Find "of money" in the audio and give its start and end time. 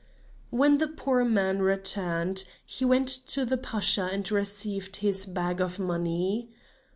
5.61-6.49